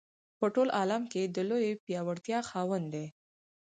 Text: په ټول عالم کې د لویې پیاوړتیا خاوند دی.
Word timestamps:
په 0.39 0.45
ټول 0.55 0.67
عالم 0.77 1.03
کې 1.11 1.21
د 1.25 1.37
لویې 1.49 1.79
پیاوړتیا 1.85 2.39
خاوند 2.49 2.87
دی. 2.93 3.05